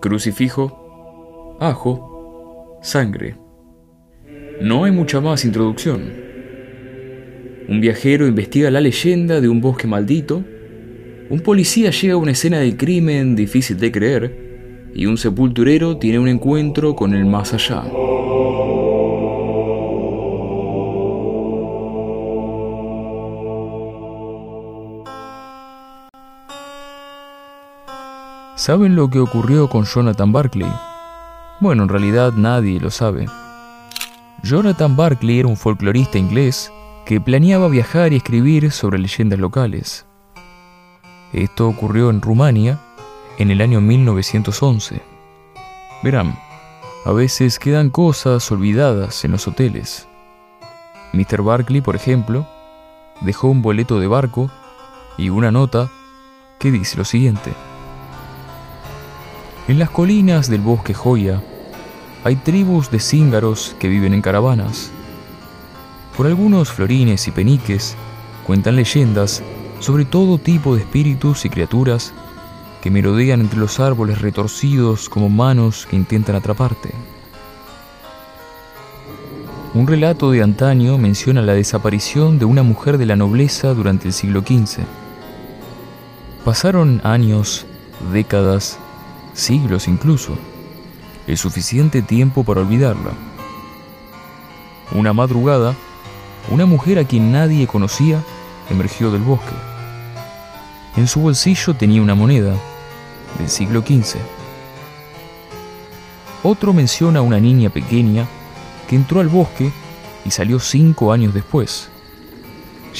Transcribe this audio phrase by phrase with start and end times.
[0.00, 3.36] crucifijo, ajo, sangre.
[4.60, 6.12] No hay mucha más introducción.
[7.68, 10.42] Un viajero investiga la leyenda de un bosque maldito,
[11.30, 14.48] un policía llega a una escena del crimen difícil de creer,
[14.94, 17.84] y un sepulturero tiene un encuentro con el más allá.
[28.68, 30.70] ¿Saben lo que ocurrió con Jonathan Barclay?
[31.58, 33.24] Bueno, en realidad nadie lo sabe.
[34.42, 36.70] Jonathan Barclay era un folclorista inglés
[37.06, 40.04] que planeaba viajar y escribir sobre leyendas locales.
[41.32, 42.78] Esto ocurrió en Rumania
[43.38, 45.00] en el año 1911.
[46.02, 46.38] Verán,
[47.06, 50.06] a veces quedan cosas olvidadas en los hoteles.
[51.14, 51.40] Mr.
[51.40, 52.46] Barclay, por ejemplo,
[53.22, 54.50] dejó un boleto de barco
[55.16, 55.88] y una nota
[56.58, 57.54] que dice lo siguiente.
[59.68, 61.42] En las colinas del bosque Joya
[62.24, 64.90] hay tribus de cíngaros que viven en caravanas.
[66.16, 67.94] Por algunos florines y peniques
[68.46, 69.42] cuentan leyendas
[69.78, 72.14] sobre todo tipo de espíritus y criaturas
[72.80, 76.94] que merodean entre los árboles retorcidos como manos que intentan atraparte.
[79.74, 84.14] Un relato de antaño menciona la desaparición de una mujer de la nobleza durante el
[84.14, 84.80] siglo XV.
[86.42, 87.66] Pasaron años,
[88.14, 88.78] décadas,
[89.38, 90.36] siglos incluso,
[91.26, 93.12] el suficiente tiempo para olvidarla.
[94.92, 95.74] Una madrugada,
[96.50, 98.22] una mujer a quien nadie conocía
[98.68, 99.54] emergió del bosque.
[100.96, 102.54] En su bolsillo tenía una moneda
[103.38, 104.18] del siglo XV.
[106.42, 108.26] Otro menciona a una niña pequeña
[108.88, 109.70] que entró al bosque
[110.24, 111.90] y salió cinco años después.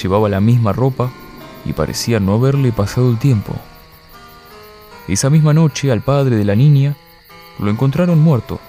[0.00, 1.10] Llevaba la misma ropa
[1.64, 3.54] y parecía no haberle pasado el tiempo.
[5.08, 6.94] Esa misma noche al padre de la niña
[7.58, 8.60] lo encontraron muerto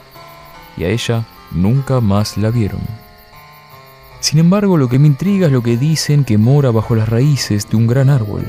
[0.77, 2.79] y a ella nunca más la vieron.
[4.21, 7.69] Sin embargo, lo que me intriga es lo que dicen que mora bajo las raíces
[7.69, 8.45] de un gran árbol,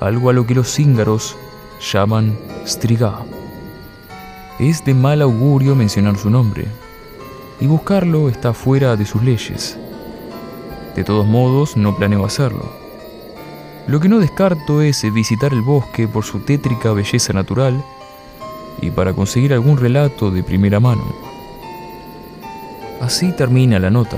[0.00, 1.36] algo a lo que los cíngaros
[1.92, 3.18] llaman Striga.
[4.60, 6.66] Es de mal augurio mencionar su nombre,
[7.60, 9.76] y buscarlo está fuera de sus leyes.
[10.94, 12.85] De todos modos, no planeo hacerlo
[13.88, 17.84] lo que no descarto es visitar el bosque por su tétrica belleza natural
[18.80, 21.04] y para conseguir algún relato de primera mano.
[23.00, 24.16] Así termina la nota.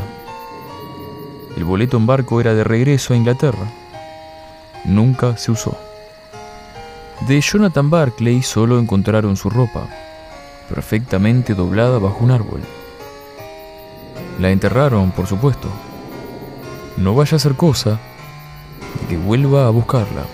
[1.55, 3.67] El boleto en barco era de regreso a Inglaterra.
[4.85, 5.77] Nunca se usó.
[7.27, 9.87] De Jonathan Barclay solo encontraron su ropa,
[10.69, 12.63] perfectamente doblada bajo un árbol.
[14.41, 15.69] La enterraron, por supuesto.
[16.97, 18.01] No vaya a ser cosa
[19.09, 20.27] que vuelva a buscarla.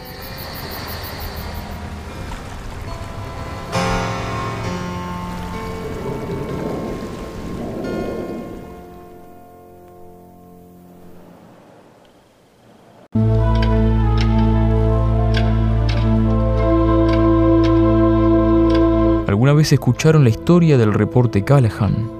[19.28, 22.10] ¿Alguna vez escucharon la historia del reporte Callahan?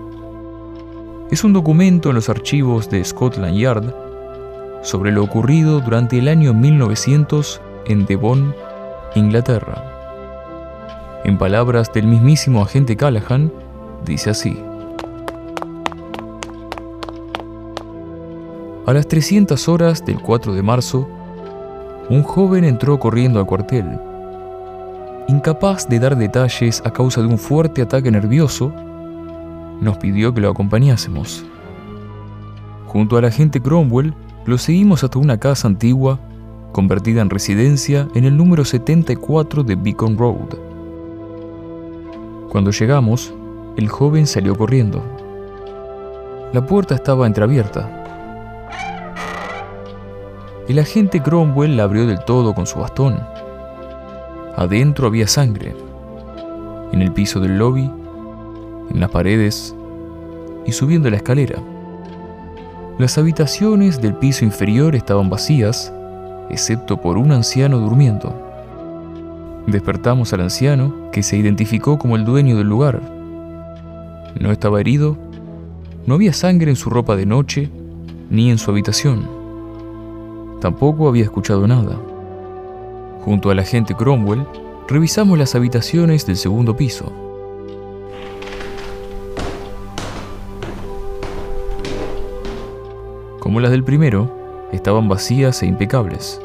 [1.31, 4.14] Es un documento en los archivos de Scotland Yard
[4.85, 8.55] sobre lo ocurrido durante el año 1900 en Devon,
[9.15, 9.83] Inglaterra.
[11.25, 13.51] En palabras del mismísimo agente Callahan,
[14.05, 14.63] dice así.
[18.87, 21.09] A las 300 horas del 4 de marzo,
[22.11, 23.99] un joven entró corriendo al cuartel.
[25.29, 28.71] Incapaz de dar detalles a causa de un fuerte ataque nervioso,
[29.81, 31.47] nos pidió que lo acompañásemos.
[32.87, 34.13] Junto al agente Cromwell,
[34.47, 36.19] lo seguimos hasta una casa antigua,
[36.73, 40.59] convertida en residencia en el número 74 de Beacon Road.
[42.51, 43.33] Cuando llegamos,
[43.77, 45.03] el joven salió corriendo.
[46.53, 48.03] La puerta estaba entreabierta.
[50.69, 53.19] El agente Cromwell la abrió del todo con su bastón.
[54.57, 55.75] Adentro había sangre.
[56.93, 57.91] En el piso del lobby,
[58.91, 59.75] en las paredes
[60.67, 61.74] y subiendo la escalera.
[62.97, 65.93] Las habitaciones del piso inferior estaban vacías,
[66.49, 68.33] excepto por un anciano durmiendo.
[69.67, 73.01] Despertamos al anciano, que se identificó como el dueño del lugar.
[74.39, 75.17] No estaba herido,
[76.07, 77.69] no había sangre en su ropa de noche,
[78.31, 79.27] ni en su habitación.
[80.61, 81.97] Tampoco había escuchado nada.
[83.25, 84.47] Junto al agente Cromwell,
[84.87, 87.13] revisamos las habitaciones del segundo piso.
[93.55, 96.41] Como las del primero, estaban vacías e impecables.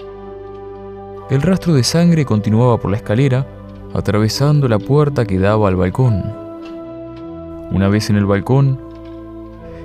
[1.31, 3.47] El rastro de sangre continuaba por la escalera
[3.95, 6.21] atravesando la puerta que daba al balcón.
[7.71, 8.79] Una vez en el balcón,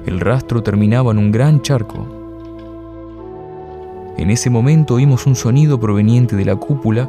[0.04, 2.06] el rastro terminaba en un gran charco.
[4.18, 7.08] En ese momento oímos un sonido proveniente de la cúpula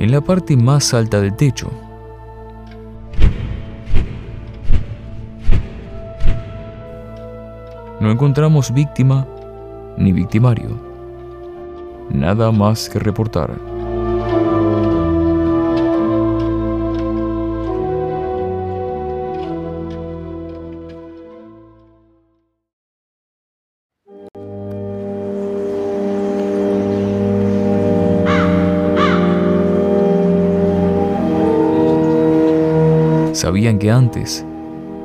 [0.00, 1.70] en la parte más alta del techo.
[8.00, 9.26] No encontramos víctima
[9.98, 10.70] ni victimario.
[12.08, 13.50] Nada más que reportar.
[33.34, 34.46] Sabían que antes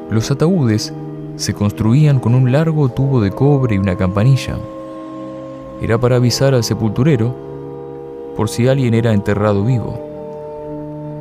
[0.10, 0.94] los ataúdes
[1.36, 4.58] se construían con un largo tubo de cobre y una campanilla.
[5.82, 7.36] Era para avisar al sepulturero
[8.36, 10.00] por si alguien era enterrado vivo.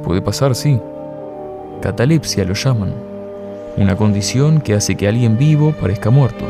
[0.04, 0.80] Puede pasar, sí.
[1.80, 2.94] Catalepsia lo llaman.
[3.76, 6.44] Una condición que hace que alguien vivo parezca muerto.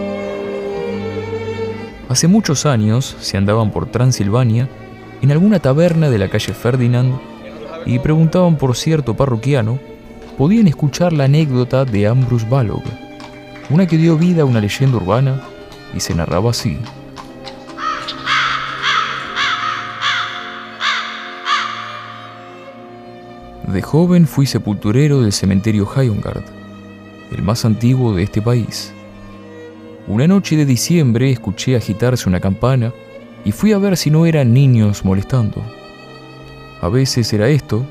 [2.08, 4.68] Hace muchos años se andaban por Transilvania
[5.22, 7.14] en alguna taberna de la calle Ferdinand
[7.86, 9.78] y preguntaban por cierto parroquiano,
[10.36, 12.82] podían escuchar la anécdota de Ambrose Balog,
[13.70, 15.40] una que dio vida a una leyenda urbana
[15.94, 16.78] y se narraba así.
[23.66, 26.44] De joven fui sepulturero del cementerio Highgard,
[27.32, 28.92] el más antiguo de este país.
[30.06, 32.92] Una noche de diciembre escuché agitarse una campana
[33.44, 35.62] y fui a ver si no eran niños molestando.
[36.82, 37.84] A veces era esto,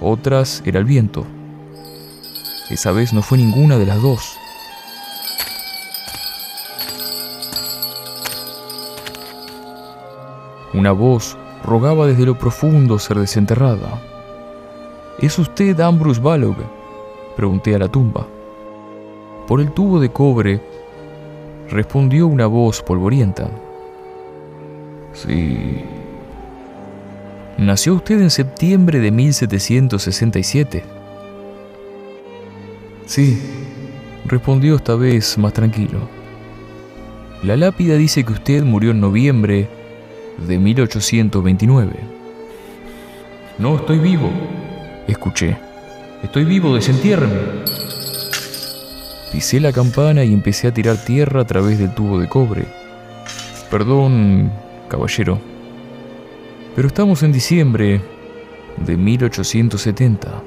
[0.00, 1.26] otras era el viento.
[2.70, 4.38] Esa vez no fue ninguna de las dos.
[10.76, 13.98] Una voz rogaba desde lo profundo ser desenterrada.
[15.18, 16.56] ¿Es usted Ambrose Balog?
[17.34, 18.26] Pregunté a la tumba.
[19.48, 20.60] Por el tubo de cobre
[21.70, 23.48] respondió una voz polvorienta.
[25.14, 25.82] Sí.
[27.56, 30.84] ¿Nació usted en septiembre de 1767?
[33.06, 33.40] Sí,
[34.26, 36.00] respondió esta vez más tranquilo.
[37.42, 39.70] La lápida dice que usted murió en noviembre
[40.38, 41.92] de 1829.
[43.58, 44.30] No, estoy vivo,
[45.06, 45.56] escuché.
[46.22, 47.34] Estoy vivo, desentiérreme.
[49.32, 52.64] Pisé la campana y empecé a tirar tierra a través del tubo de cobre.
[53.70, 54.50] Perdón,
[54.88, 55.38] caballero,
[56.74, 58.00] pero estamos en diciembre
[58.76, 60.42] de 1870.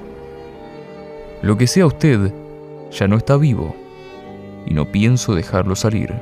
[1.41, 2.33] Lo que sea usted
[2.91, 3.75] ya no está vivo
[4.65, 6.13] y no pienso dejarlo salir.